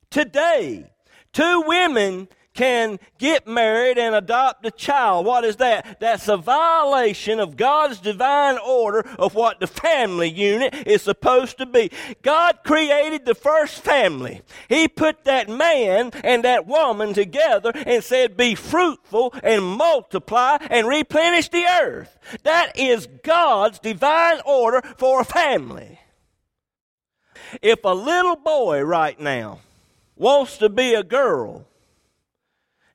Today, 0.10 0.90
two 1.34 1.64
women 1.68 2.30
can 2.54 3.00
get 3.18 3.48
married 3.48 3.98
and 3.98 4.16
adopt 4.16 4.66
a 4.66 4.72
child. 4.72 5.26
What 5.26 5.44
is 5.46 5.58
that? 5.58 6.00
That's 6.00 6.28
a 6.28 6.38
violation 6.38 7.40
of 7.40 7.56
God's 7.56 8.00
divine 8.00 8.58
order 8.58 9.08
of 9.18 9.36
what 9.36 9.60
the 9.60 9.68
family 9.68 10.30
unit 10.30 10.76
is 10.88 11.02
supposed 11.02 11.58
to 11.60 11.66
be. 11.66 11.92
God 12.22 12.60
created 12.64 13.26
the 13.26 13.36
first 13.36 13.82
family. 13.82 14.42
He 14.68 14.88
put 14.88 15.24
that 15.26 15.48
man 15.50 16.12
and 16.24 16.44
that 16.44 16.68
woman 16.68 17.14
together 17.14 17.72
and 17.74 18.04
said, 18.04 18.36
Be 18.36 18.56
fruitful 18.56 19.34
and 19.44 19.64
multiply 19.64 20.58
and 20.70 20.88
replenish 20.88 21.50
the 21.50 21.66
earth. 21.66 22.18
That 22.44 22.78
is 22.78 23.08
God's 23.24 23.80
divine 23.80 24.42
order 24.46 24.82
for 24.98 25.22
a 25.22 25.26
family. 25.26 26.00
If 27.62 27.84
a 27.84 27.94
little 27.94 28.36
boy 28.36 28.82
right 28.82 29.20
now 29.20 29.62
wants 30.16 30.58
to 30.58 30.70
be 30.70 30.94
a 30.94 31.04
girl, 31.04 31.66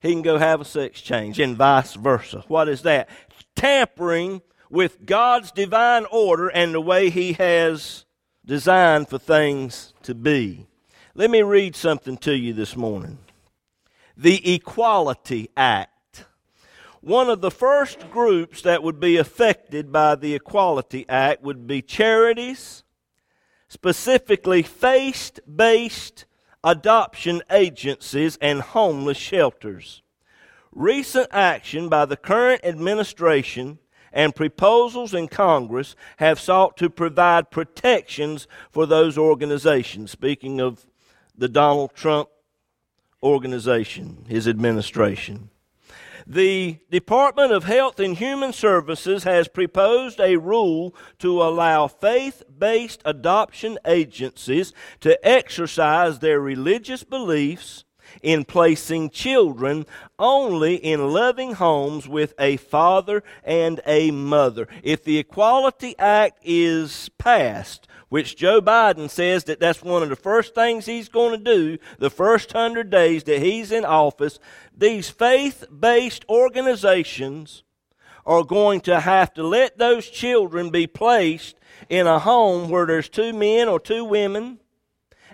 he 0.04 0.12
can 0.12 0.20
go 0.20 0.36
have 0.36 0.60
a 0.60 0.66
sex 0.66 1.00
change, 1.00 1.40
and 1.40 1.56
vice 1.56 1.94
versa. 1.94 2.44
What 2.48 2.68
is 2.68 2.82
that? 2.82 3.08
Tampering 3.56 4.42
with 4.68 5.06
God's 5.06 5.50
divine 5.50 6.04
order 6.10 6.48
and 6.48 6.74
the 6.74 6.80
way 6.80 7.08
He 7.08 7.32
has 7.32 8.04
designed 8.44 9.08
for 9.08 9.18
things 9.18 9.94
to 10.02 10.14
be. 10.14 10.66
Let 11.14 11.30
me 11.30 11.40
read 11.40 11.74
something 11.74 12.18
to 12.18 12.36
you 12.36 12.52
this 12.52 12.76
morning. 12.76 13.16
The 14.14 14.54
Equality 14.54 15.48
Act. 15.56 16.26
One 17.00 17.30
of 17.30 17.40
the 17.40 17.50
first 17.50 18.10
groups 18.10 18.60
that 18.60 18.82
would 18.82 19.00
be 19.00 19.16
affected 19.16 19.90
by 19.90 20.16
the 20.16 20.34
Equality 20.34 21.06
Act 21.08 21.42
would 21.42 21.66
be 21.66 21.80
charities, 21.80 22.82
specifically 23.68 24.62
faith 24.62 25.40
based 25.50 26.26
adoption 26.64 27.42
agencies, 27.50 28.38
and 28.40 28.60
homeless 28.62 29.18
shelters. 29.18 30.02
Recent 30.72 31.28
action 31.30 31.88
by 31.88 32.06
the 32.06 32.16
current 32.16 32.62
administration 32.64 33.78
and 34.12 34.34
proposals 34.34 35.12
in 35.12 35.28
Congress 35.28 35.94
have 36.16 36.40
sought 36.40 36.76
to 36.78 36.88
provide 36.88 37.50
protections 37.50 38.48
for 38.70 38.86
those 38.86 39.18
organizations. 39.18 40.10
Speaking 40.10 40.60
of 40.60 40.86
the 41.36 41.48
Donald 41.48 41.94
Trump 41.94 42.28
organization, 43.22 44.24
his 44.28 44.48
administration. 44.48 45.50
The 46.26 46.78
Department 46.90 47.52
of 47.52 47.64
Health 47.64 48.00
and 48.00 48.16
Human 48.16 48.54
Services 48.54 49.24
has 49.24 49.46
proposed 49.46 50.20
a 50.20 50.36
rule 50.36 50.94
to 51.18 51.42
allow 51.42 51.86
faith 51.86 52.42
based 52.58 53.02
adoption 53.04 53.78
agencies 53.86 54.72
to 55.00 55.18
exercise 55.26 56.20
their 56.20 56.40
religious 56.40 57.04
beliefs 57.04 57.84
in 58.22 58.44
placing 58.44 59.10
children 59.10 59.84
only 60.18 60.76
in 60.76 61.12
loving 61.12 61.54
homes 61.54 62.08
with 62.08 62.32
a 62.38 62.56
father 62.56 63.22
and 63.42 63.80
a 63.86 64.10
mother. 64.10 64.66
If 64.82 65.04
the 65.04 65.18
Equality 65.18 65.94
Act 65.98 66.38
is 66.42 67.10
passed, 67.18 67.86
which 68.14 68.36
Joe 68.36 68.62
Biden 68.62 69.10
says 69.10 69.42
that 69.42 69.58
that's 69.58 69.82
one 69.82 70.04
of 70.04 70.08
the 70.08 70.14
first 70.14 70.54
things 70.54 70.86
he's 70.86 71.08
going 71.08 71.36
to 71.36 71.44
do 71.44 71.78
the 71.98 72.10
first 72.10 72.52
hundred 72.52 72.88
days 72.88 73.24
that 73.24 73.42
he's 73.42 73.72
in 73.72 73.84
office. 73.84 74.38
These 74.72 75.10
faith 75.10 75.64
based 75.76 76.24
organizations 76.28 77.64
are 78.24 78.44
going 78.44 78.82
to 78.82 79.00
have 79.00 79.34
to 79.34 79.42
let 79.42 79.78
those 79.78 80.08
children 80.08 80.70
be 80.70 80.86
placed 80.86 81.56
in 81.88 82.06
a 82.06 82.20
home 82.20 82.70
where 82.70 82.86
there's 82.86 83.08
two 83.08 83.32
men 83.32 83.66
or 83.66 83.80
two 83.80 84.04
women. 84.04 84.60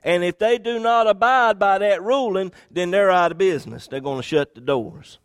And 0.03 0.25
if 0.25 0.39
they 0.39 0.57
do 0.57 0.79
not 0.79 1.07
abide 1.07 1.59
by 1.59 1.77
that 1.77 2.03
ruling, 2.03 2.51
then 2.71 2.93
they're 2.93 3.11
out 3.11 3.33
of 3.33 3.37
business. 3.37 3.89
They're 3.89 4.01
going 4.01 4.23
to 4.23 4.27
shut 4.27 4.55
the 4.55 4.63
doors. 4.63 5.19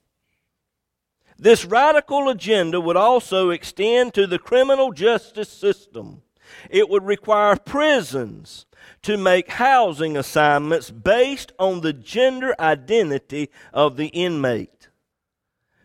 This 1.37 1.63
radical 1.63 2.27
agenda 2.27 2.81
would 2.81 2.97
also 2.97 3.51
extend 3.51 4.13
to 4.15 4.27
the 4.27 4.39
criminal 4.39 4.91
justice 4.91 5.47
system. 5.47 6.21
It 6.69 6.89
would 6.89 7.03
require 7.03 7.55
prisons 7.55 8.65
to 9.03 9.17
make 9.17 9.51
housing 9.51 10.17
assignments 10.17 10.91
based 10.91 11.51
on 11.59 11.81
the 11.81 11.93
gender 11.93 12.55
identity 12.59 13.49
of 13.73 13.97
the 13.97 14.07
inmate. 14.07 14.89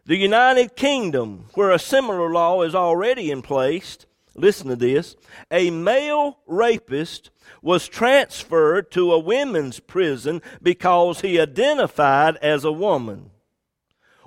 The 0.07 0.17
United 0.17 0.77
Kingdom, 0.77 1.47
where 1.55 1.71
a 1.71 1.79
similar 1.79 2.31
law 2.31 2.63
is 2.63 2.75
already 2.75 3.31
in 3.31 3.43
place, 3.43 3.99
listen 4.35 4.69
to 4.69 4.77
this, 4.77 5.17
a 5.51 5.71
male 5.71 6.39
rapist 6.47 7.31
was 7.63 7.89
transferred 7.89 8.91
to 8.93 9.13
a 9.13 9.19
women's 9.19 9.81
prison 9.81 10.43
because 10.63 11.21
he 11.21 11.39
identified 11.39 12.37
as 12.39 12.65
a 12.65 12.73
woman. 12.73 13.31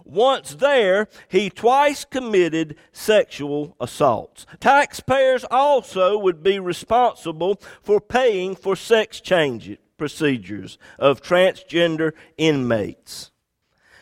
Once 0.06 0.56
there, 0.56 1.08
he 1.30 1.50
twice 1.50 2.04
committed 2.06 2.76
sexual 2.92 3.76
assaults. 3.80 4.46
Taxpayers 4.60 5.46
also 5.46 6.18
would 6.18 6.44
be 6.44 6.60
responsible 6.60 7.60
for 7.82 8.02
paying 8.02 8.56
for 8.56 8.76
sex 8.76 9.22
change 9.22 9.78
procedures 9.98 10.78
of 11.00 11.22
transgender 11.22 12.12
inmates. 12.38 13.32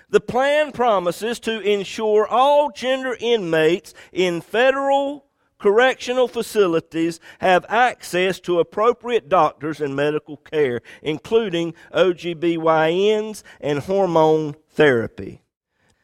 The 0.10 0.20
plan 0.20 0.72
promises 0.72 1.40
to 1.42 1.60
ensure 1.62 2.28
all 2.28 2.72
gender 2.72 3.16
inmates 3.20 3.94
in 4.12 4.42
federal 4.42 5.26
correctional 5.58 6.28
facilities 6.28 7.20
have 7.40 7.66
access 7.70 8.40
to 8.42 8.60
appropriate 8.60 9.30
doctors 9.30 9.80
and 9.80 9.96
medical 9.96 10.38
care, 10.38 10.82
including 11.02 11.74
OGBYNs 11.94 13.44
and 13.62 13.80
hormone 13.80 14.56
therapy. 14.72 15.41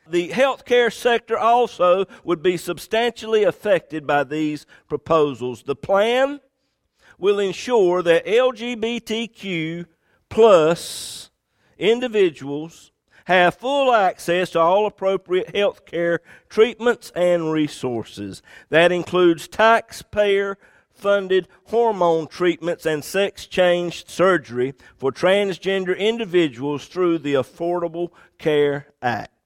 The 0.10 0.30
healthcare 0.30 0.91
sector 0.91 1.38
also 1.38 2.06
would 2.24 2.41
be 2.41 2.58
substantially 2.58 3.43
affected 3.43 4.08
by 4.08 4.24
these 4.24 4.65
proposals. 4.88 5.63
The 5.63 5.76
plan 5.76 6.39
will 7.17 7.39
ensure 7.39 8.02
that 8.04 8.26
LGBTQ 8.26 9.86
plus 10.30 11.30
individuals 11.78 12.91
have 13.26 13.56
full 13.56 13.93
access 13.93 14.52
to 14.52 14.60
all 14.60 14.86
appropriate 14.86 15.54
health 15.56 15.86
care 15.86 16.22
treatments 16.48 17.12
and 17.15 17.52
resources. 17.52 18.41
That 18.70 18.91
includes 18.91 19.48
taxpayer 19.48 20.58
funded 20.89 21.48
hormone 21.65 22.28
treatments 22.28 22.86
and 22.86 23.04
sex 23.04 23.46
change 23.46 24.08
surgery 24.08 24.74
for 24.96 25.12
transgender 25.12 25.98
individuals 25.98 26.88
through 26.88 27.20
the 27.20 27.34
Affordable 27.34 28.12
Care 28.38 28.88
Act. 29.02 29.37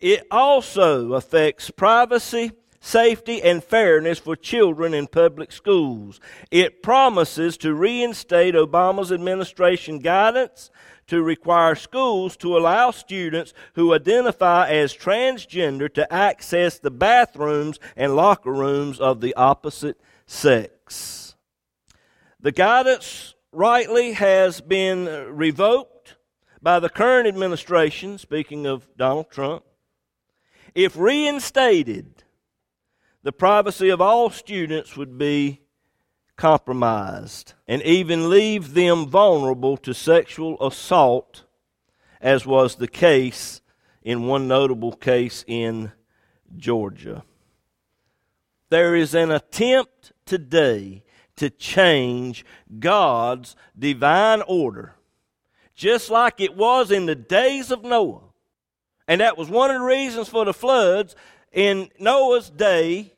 It 0.00 0.26
also 0.30 1.12
affects 1.12 1.70
privacy 1.70 2.52
safety, 2.80 3.42
and 3.42 3.62
fairness 3.62 4.18
for 4.18 4.34
children 4.34 4.94
in 4.94 5.06
public 5.06 5.52
schools. 5.52 6.18
It 6.50 6.82
promises 6.82 7.56
to 7.58 7.74
reinstate 7.74 8.54
Obama's 8.54 9.12
administration 9.12 9.98
guidance 9.98 10.70
to 11.06 11.22
require 11.22 11.74
schools 11.74 12.36
to 12.38 12.56
allow 12.56 12.90
students 12.90 13.52
who 13.74 13.92
identify 13.92 14.68
as 14.70 14.94
transgender 14.94 15.92
to 15.92 16.10
access 16.12 16.78
the 16.78 16.90
bathrooms 16.90 17.78
and 17.96 18.16
locker 18.16 18.52
rooms 18.52 18.98
of 18.98 19.20
the 19.20 19.34
opposite 19.34 20.00
sex. 20.26 21.34
The 22.40 22.52
guidance 22.52 23.34
rightly 23.52 24.12
has 24.12 24.60
been 24.60 25.04
revoked 25.34 26.16
by 26.62 26.78
the 26.78 26.88
current 26.88 27.26
administration, 27.26 28.16
speaking 28.16 28.66
of 28.66 28.88
Donald 28.96 29.30
Trump. 29.30 29.64
If 30.74 30.96
reinstated, 30.96 32.24
the 33.22 33.32
privacy 33.32 33.88
of 33.88 34.00
all 34.00 34.30
students 34.30 34.96
would 34.96 35.18
be 35.18 35.60
compromised 36.36 37.54
and 37.68 37.82
even 37.82 38.30
leave 38.30 38.72
them 38.74 39.06
vulnerable 39.06 39.76
to 39.76 39.92
sexual 39.92 40.56
assault, 40.64 41.44
as 42.20 42.46
was 42.46 42.76
the 42.76 42.88
case 42.88 43.60
in 44.02 44.26
one 44.26 44.48
notable 44.48 44.92
case 44.92 45.44
in 45.46 45.92
Georgia. 46.56 47.24
There 48.70 48.94
is 48.94 49.14
an 49.14 49.30
attempt 49.30 50.12
today 50.24 51.02
to 51.36 51.50
change 51.50 52.44
God's 52.78 53.56
divine 53.78 54.42
order, 54.46 54.94
just 55.74 56.10
like 56.10 56.40
it 56.40 56.56
was 56.56 56.90
in 56.90 57.06
the 57.06 57.14
days 57.14 57.70
of 57.70 57.82
Noah. 57.82 58.29
And 59.10 59.20
that 59.20 59.36
was 59.36 59.50
one 59.50 59.72
of 59.72 59.80
the 59.80 59.84
reasons 59.84 60.28
for 60.28 60.44
the 60.44 60.54
floods 60.54 61.16
in 61.50 61.90
Noah's 61.98 62.48
day, 62.48 63.12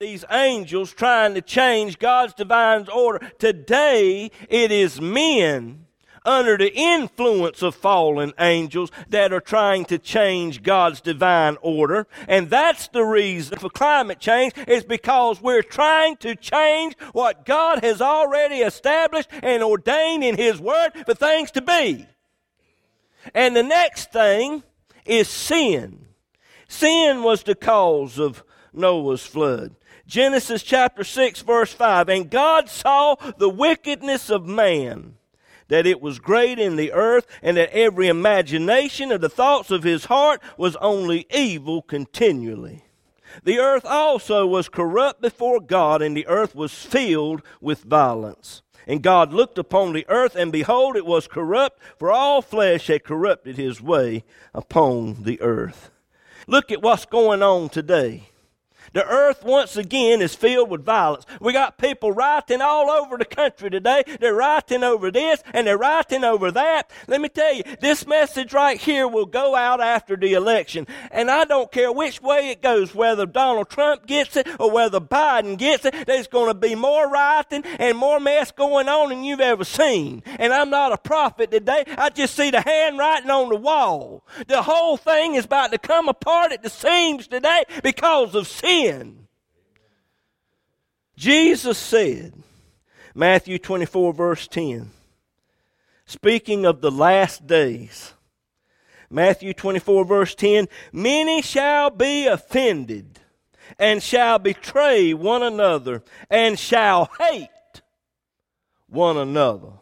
these 0.00 0.24
angels 0.30 0.94
trying 0.94 1.34
to 1.34 1.42
change 1.42 1.98
God's 1.98 2.32
divine 2.32 2.88
order. 2.88 3.30
Today, 3.38 4.30
it 4.48 4.72
is 4.72 4.98
men 4.98 5.84
under 6.24 6.56
the 6.56 6.72
influence 6.74 7.60
of 7.60 7.74
fallen 7.74 8.32
angels 8.40 8.90
that 9.10 9.30
are 9.30 9.42
trying 9.42 9.84
to 9.84 9.98
change 9.98 10.62
God's 10.62 11.02
divine 11.02 11.58
order. 11.60 12.06
And 12.26 12.48
that's 12.48 12.88
the 12.88 13.04
reason 13.04 13.58
for 13.58 13.68
climate 13.68 14.20
change 14.20 14.54
is 14.66 14.84
because 14.84 15.42
we're 15.42 15.60
trying 15.60 16.16
to 16.18 16.34
change 16.34 16.94
what 17.12 17.44
God 17.44 17.84
has 17.84 18.00
already 18.00 18.60
established 18.60 19.28
and 19.42 19.62
ordained 19.62 20.24
in 20.24 20.38
His 20.38 20.58
Word 20.58 20.92
for 21.04 21.12
things 21.12 21.50
to 21.50 21.60
be. 21.60 22.06
And 23.34 23.54
the 23.54 23.62
next 23.62 24.12
thing 24.12 24.62
is 25.08 25.28
sin. 25.28 26.06
Sin 26.68 27.22
was 27.22 27.42
the 27.42 27.54
cause 27.54 28.18
of 28.18 28.44
Noah's 28.72 29.24
flood. 29.24 29.74
Genesis 30.06 30.62
chapter 30.62 31.04
6, 31.04 31.42
verse 31.42 31.72
5. 31.72 32.08
And 32.08 32.30
God 32.30 32.68
saw 32.68 33.14
the 33.36 33.48
wickedness 33.48 34.30
of 34.30 34.46
man, 34.46 35.14
that 35.68 35.86
it 35.86 36.00
was 36.00 36.18
great 36.18 36.58
in 36.58 36.76
the 36.76 36.92
earth, 36.92 37.26
and 37.42 37.56
that 37.56 37.70
every 37.72 38.08
imagination 38.08 39.12
of 39.12 39.20
the 39.20 39.28
thoughts 39.28 39.70
of 39.70 39.82
his 39.82 40.06
heart 40.06 40.40
was 40.56 40.76
only 40.76 41.26
evil 41.30 41.82
continually. 41.82 42.84
The 43.44 43.58
earth 43.58 43.84
also 43.84 44.46
was 44.46 44.68
corrupt 44.68 45.20
before 45.20 45.60
God, 45.60 46.00
and 46.00 46.16
the 46.16 46.26
earth 46.26 46.54
was 46.54 46.72
filled 46.72 47.42
with 47.60 47.82
violence. 47.82 48.62
And 48.88 49.02
God 49.02 49.34
looked 49.34 49.58
upon 49.58 49.92
the 49.92 50.06
earth, 50.08 50.34
and 50.34 50.50
behold, 50.50 50.96
it 50.96 51.04
was 51.04 51.28
corrupt, 51.28 51.78
for 51.98 52.10
all 52.10 52.40
flesh 52.40 52.86
had 52.86 53.04
corrupted 53.04 53.58
his 53.58 53.82
way 53.82 54.24
upon 54.54 55.24
the 55.24 55.40
earth. 55.42 55.90
Look 56.46 56.72
at 56.72 56.80
what's 56.80 57.04
going 57.04 57.42
on 57.42 57.68
today. 57.68 58.27
The 58.92 59.04
earth 59.04 59.44
once 59.44 59.76
again 59.76 60.22
is 60.22 60.34
filled 60.34 60.70
with 60.70 60.84
violence. 60.84 61.26
We 61.40 61.52
got 61.52 61.78
people 61.78 62.12
rioting 62.12 62.60
all 62.60 62.90
over 62.90 63.18
the 63.18 63.24
country 63.24 63.70
today. 63.70 64.02
They're 64.20 64.34
rioting 64.34 64.82
over 64.82 65.10
this 65.10 65.42
and 65.52 65.66
they're 65.66 65.78
rioting 65.78 66.24
over 66.24 66.50
that. 66.52 66.90
Let 67.06 67.20
me 67.20 67.28
tell 67.28 67.52
you, 67.54 67.62
this 67.80 68.06
message 68.06 68.52
right 68.52 68.80
here 68.80 69.06
will 69.06 69.26
go 69.26 69.54
out 69.54 69.80
after 69.80 70.16
the 70.16 70.32
election. 70.34 70.86
And 71.10 71.30
I 71.30 71.44
don't 71.44 71.70
care 71.70 71.92
which 71.92 72.22
way 72.22 72.50
it 72.50 72.62
goes, 72.62 72.94
whether 72.94 73.26
Donald 73.26 73.68
Trump 73.68 74.06
gets 74.06 74.36
it 74.36 74.48
or 74.58 74.70
whether 74.70 75.00
Biden 75.00 75.58
gets 75.58 75.84
it, 75.84 76.06
there's 76.06 76.26
going 76.26 76.48
to 76.48 76.54
be 76.54 76.74
more 76.74 77.10
rioting 77.10 77.64
and 77.78 77.96
more 77.96 78.20
mess 78.20 78.50
going 78.50 78.88
on 78.88 79.10
than 79.10 79.24
you've 79.24 79.40
ever 79.40 79.64
seen. 79.64 80.22
And 80.38 80.52
I'm 80.52 80.70
not 80.70 80.92
a 80.92 80.98
prophet 80.98 81.50
today. 81.50 81.84
I 81.86 82.10
just 82.10 82.34
see 82.34 82.50
the 82.50 82.60
handwriting 82.60 83.30
on 83.30 83.48
the 83.48 83.56
wall. 83.56 84.24
The 84.46 84.62
whole 84.62 84.96
thing 84.96 85.34
is 85.34 85.44
about 85.44 85.72
to 85.72 85.78
come 85.78 86.08
apart 86.08 86.52
at 86.52 86.62
the 86.62 86.70
seams 86.70 87.26
today 87.26 87.64
because 87.82 88.34
of 88.34 88.46
sin 88.46 88.77
sin. 88.78 89.26
Jesus 91.16 91.78
said, 91.78 92.32
Matthew 93.14 93.58
24, 93.58 94.12
verse 94.12 94.46
10, 94.46 94.90
speaking 96.06 96.64
of 96.64 96.80
the 96.80 96.90
last 96.90 97.46
days, 97.46 98.12
Matthew 99.10 99.52
24, 99.52 100.04
verse 100.04 100.34
10, 100.34 100.68
many 100.92 101.42
shall 101.42 101.90
be 101.90 102.26
offended 102.26 103.18
and 103.78 104.02
shall 104.02 104.38
betray 104.38 105.12
one 105.12 105.42
another 105.42 106.04
and 106.30 106.58
shall 106.58 107.10
hate 107.18 107.48
one 108.86 109.16
another. 109.16 109.72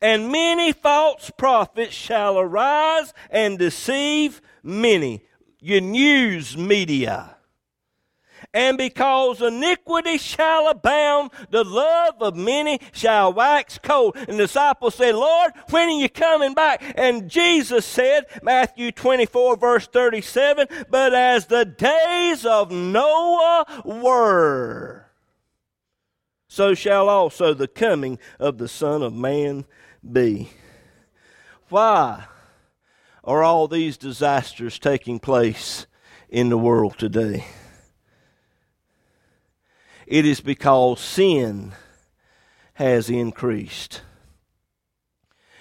And 0.00 0.32
many 0.32 0.72
false 0.72 1.30
prophets 1.36 1.94
shall 1.94 2.38
arise 2.38 3.12
and 3.30 3.58
deceive 3.58 4.40
many. 4.62 5.22
Your 5.60 5.82
news 5.82 6.56
media 6.56 7.36
and 8.54 8.76
because 8.76 9.40
iniquity 9.40 10.18
shall 10.18 10.68
abound, 10.68 11.30
the 11.50 11.64
love 11.64 12.20
of 12.20 12.36
many 12.36 12.80
shall 12.92 13.32
wax 13.32 13.78
cold. 13.82 14.16
And 14.16 14.38
the 14.38 14.44
disciples 14.44 14.94
said, 14.94 15.14
Lord, 15.14 15.52
when 15.70 15.88
are 15.88 16.00
you 16.00 16.08
coming 16.08 16.54
back? 16.54 16.82
And 16.96 17.28
Jesus 17.30 17.86
said, 17.86 18.26
Matthew 18.42 18.92
24, 18.92 19.56
verse 19.56 19.86
37, 19.86 20.66
But 20.90 21.14
as 21.14 21.46
the 21.46 21.64
days 21.64 22.44
of 22.44 22.70
Noah 22.70 23.82
were, 23.84 25.06
so 26.48 26.74
shall 26.74 27.08
also 27.08 27.54
the 27.54 27.68
coming 27.68 28.18
of 28.38 28.58
the 28.58 28.68
Son 28.68 29.02
of 29.02 29.14
Man 29.14 29.64
be. 30.10 30.50
Why 31.70 32.26
are 33.24 33.42
all 33.42 33.68
these 33.68 33.96
disasters 33.96 34.78
taking 34.78 35.18
place 35.18 35.86
in 36.28 36.50
the 36.50 36.58
world 36.58 36.98
today? 36.98 37.46
It 40.12 40.26
is 40.26 40.42
because 40.42 41.00
sin 41.00 41.72
has 42.74 43.08
increased. 43.08 44.02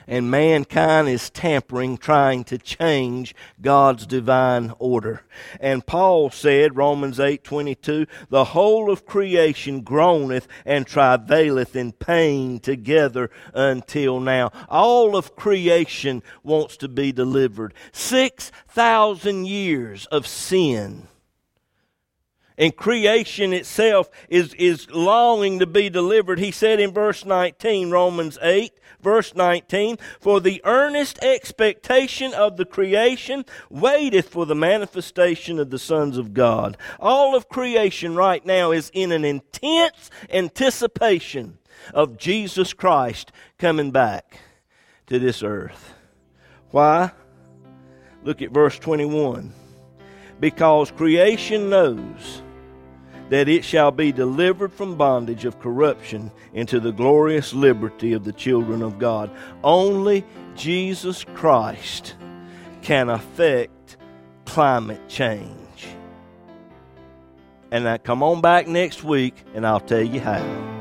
And 0.06 0.30
mankind 0.30 1.08
is 1.08 1.30
tampering, 1.30 1.98
trying 1.98 2.44
to 2.44 2.58
change 2.58 3.34
God's 3.62 4.06
divine 4.06 4.74
order. 4.78 5.24
And 5.62 5.88
Paul 5.88 6.32
said, 6.32 6.76
Romans 6.76 7.18
8 7.18 7.46
22, 7.46 8.06
the 8.28 8.44
whole 8.44 8.92
of 8.92 9.06
creation 9.06 9.84
groaneth 9.84 10.50
and 10.66 10.86
travaileth 10.86 11.74
in 11.74 11.94
pain 11.94 12.60
together 12.60 13.32
until 13.54 14.20
now. 14.20 14.52
All 14.68 15.16
of 15.16 15.38
creation 15.38 16.24
wants 16.44 16.76
to 16.76 16.90
be 16.90 17.14
delivered. 17.14 17.74
6,000 17.94 19.48
years 19.48 20.08
of 20.08 20.28
sin 20.28 21.08
And 22.62 22.76
creation 22.76 23.54
itself 23.54 24.08
is, 24.30 24.54
is 24.54 24.88
longing 24.91 25.58
to 25.58 25.65
be 25.65 25.89
delivered. 25.89 26.38
He 26.38 26.52
said 26.52 26.80
in 26.80 26.91
verse 26.91 27.26
19, 27.26 27.89
Romans 27.89 28.38
8, 28.39 28.71
verse 29.02 29.34
19, 29.34 29.97
For 30.19 30.39
the 30.39 30.62
earnest 30.63 31.17
expectation 31.24 32.36
of 32.36 32.58
the 32.58 32.65
creation 32.65 33.45
waiteth 33.71 34.30
for 34.30 34.45
the 34.45 34.54
manifestation 34.54 35.58
of 35.58 35.71
the 35.71 35.80
sons 35.80 36.19
of 36.19 36.36
God. 36.36 36.78
All 37.00 37.36
of 37.36 37.50
creation 37.50 38.15
right 38.15 38.45
now 38.45 38.69
is 38.71 38.91
in 38.93 39.12
an 39.12 39.26
intense 39.26 40.12
anticipation 40.30 41.58
of 41.95 42.15
Jesus 42.15 42.74
Christ 42.74 43.32
coming 43.58 43.89
back 43.89 44.39
to 45.08 45.17
this 45.17 45.41
earth. 45.41 45.95
Why? 46.69 47.10
Look 48.24 48.43
at 48.43 48.52
verse 48.52 48.78
21. 48.78 49.52
Because 50.39 50.91
creation 50.91 51.71
knows 51.71 52.43
that 53.32 53.48
it 53.48 53.63
shall 53.63 53.91
be 53.91 54.12
delivered 54.12 54.74
from 54.74 54.98
bondage 54.98 55.46
of 55.46 55.58
corruption 55.62 56.30
into 56.54 56.82
the 56.82 56.91
glorious 56.91 57.54
liberty 57.54 58.12
of 58.12 58.26
the 58.26 58.34
children 58.34 58.82
of 58.82 59.00
God. 59.00 59.32
Only 59.63 60.26
Jesus 60.54 61.24
Christ 61.34 62.15
can 62.82 63.10
affect 63.10 63.96
climate 64.44 65.08
change. 65.08 65.88
And 67.72 67.86
now 67.86 67.96
come 67.96 68.22
on 68.22 68.41
back 68.41 68.67
next 68.67 69.02
week 69.02 69.36
and 69.56 69.65
I'll 69.65 69.80
tell 69.80 70.02
you 70.02 70.20
how. 70.20 70.81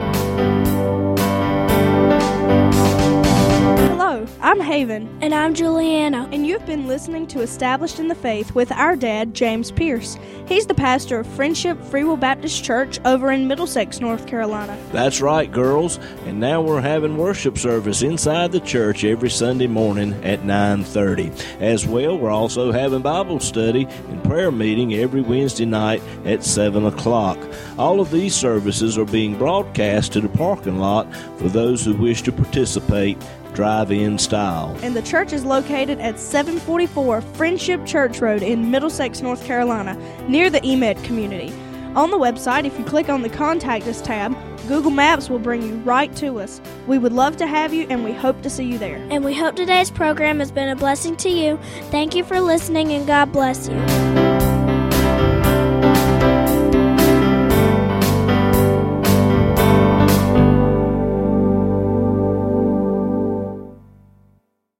I'm 4.51 4.59
Haven. 4.59 5.17
And 5.21 5.33
I'm 5.33 5.53
Juliana. 5.53 6.27
And 6.33 6.45
you've 6.45 6.65
been 6.65 6.85
listening 6.85 7.25
to 7.27 7.39
Established 7.39 7.99
in 7.99 8.09
the 8.09 8.15
Faith 8.15 8.53
with 8.53 8.69
our 8.73 8.97
dad, 8.97 9.33
James 9.33 9.71
Pierce. 9.71 10.17
He's 10.45 10.65
the 10.65 10.73
pastor 10.73 11.21
of 11.21 11.27
Friendship 11.27 11.81
Free 11.85 12.03
Will 12.03 12.17
Baptist 12.17 12.61
Church 12.61 12.99
over 13.05 13.31
in 13.31 13.47
Middlesex, 13.47 14.01
North 14.01 14.27
Carolina. 14.27 14.77
That's 14.91 15.21
right, 15.21 15.49
girls. 15.49 15.99
And 16.25 16.41
now 16.41 16.61
we're 16.61 16.81
having 16.81 17.15
worship 17.15 17.57
service 17.57 18.01
inside 18.01 18.51
the 18.51 18.59
church 18.59 19.05
every 19.05 19.29
Sunday 19.29 19.67
morning 19.67 20.21
at 20.21 20.43
9:30. 20.43 21.31
As 21.61 21.87
well, 21.87 22.17
we're 22.17 22.29
also 22.29 22.73
having 22.73 23.01
Bible 23.01 23.39
study 23.39 23.87
and 24.09 24.21
prayer 24.25 24.51
meeting 24.51 24.93
every 24.95 25.21
Wednesday 25.21 25.63
night 25.65 26.03
at 26.25 26.43
7 26.43 26.85
o'clock. 26.85 27.37
All 27.77 28.01
of 28.01 28.11
these 28.11 28.35
services 28.35 28.97
are 28.97 29.05
being 29.05 29.37
broadcast 29.37 30.11
to 30.11 30.19
the 30.19 30.27
parking 30.27 30.77
lot 30.77 31.07
for 31.37 31.47
those 31.47 31.85
who 31.85 31.93
wish 31.93 32.21
to 32.23 32.33
participate 32.33 33.17
drive-in 33.53 34.17
style. 34.17 34.77
And 34.81 34.95
the 34.95 35.01
church 35.01 35.33
is 35.33 35.45
located 35.45 35.99
at 35.99 36.19
744 36.19 37.21
Friendship 37.21 37.85
Church 37.85 38.21
Road 38.21 38.41
in 38.41 38.71
Middlesex, 38.71 39.21
North 39.21 39.45
Carolina, 39.45 39.95
near 40.27 40.49
the 40.49 40.65
Emit 40.65 41.01
community. 41.03 41.53
On 41.95 42.09
the 42.09 42.17
website, 42.17 42.63
if 42.65 42.79
you 42.79 42.85
click 42.85 43.09
on 43.09 43.21
the 43.21 43.29
Contact 43.29 43.85
Us 43.85 44.01
tab, 44.01 44.33
Google 44.67 44.91
Maps 44.91 45.29
will 45.29 45.39
bring 45.39 45.61
you 45.61 45.75
right 45.79 46.15
to 46.15 46.39
us. 46.39 46.61
We 46.87 46.97
would 46.97 47.11
love 47.11 47.35
to 47.37 47.47
have 47.47 47.73
you 47.73 47.85
and 47.89 48.05
we 48.05 48.13
hope 48.13 48.41
to 48.43 48.49
see 48.49 48.63
you 48.63 48.77
there. 48.77 48.95
And 49.09 49.25
we 49.25 49.33
hope 49.33 49.55
today's 49.55 49.91
program 49.91 50.39
has 50.39 50.51
been 50.51 50.69
a 50.69 50.75
blessing 50.75 51.17
to 51.17 51.29
you. 51.29 51.59
Thank 51.89 52.15
you 52.15 52.23
for 52.23 52.39
listening 52.39 52.93
and 52.93 53.05
God 53.05 53.33
bless 53.33 53.67
you. 53.67 54.30